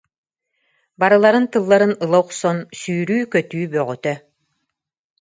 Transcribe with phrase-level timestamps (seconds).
[0.99, 4.13] Барыларын тылларын ыла охсон, сүүрүү-көтүү бөҕөтө.